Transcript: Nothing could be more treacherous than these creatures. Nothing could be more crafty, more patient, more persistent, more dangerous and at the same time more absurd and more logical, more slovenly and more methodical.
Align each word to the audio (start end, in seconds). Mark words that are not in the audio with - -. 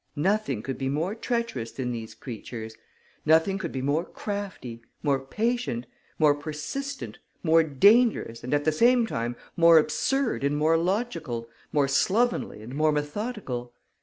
Nothing 0.15 0.63
could 0.63 0.79
be 0.79 0.89
more 0.89 1.13
treacherous 1.13 1.71
than 1.71 1.91
these 1.91 2.15
creatures. 2.15 2.75
Nothing 3.23 3.59
could 3.59 3.71
be 3.71 3.83
more 3.83 4.03
crafty, 4.03 4.81
more 5.03 5.19
patient, 5.19 5.85
more 6.17 6.33
persistent, 6.33 7.19
more 7.43 7.61
dangerous 7.63 8.43
and 8.43 8.51
at 8.51 8.63
the 8.65 8.71
same 8.71 9.05
time 9.05 9.35
more 9.55 9.77
absurd 9.77 10.43
and 10.43 10.57
more 10.57 10.75
logical, 10.75 11.47
more 11.71 11.87
slovenly 11.87 12.63
and 12.63 12.73
more 12.73 12.91
methodical. 12.91 13.75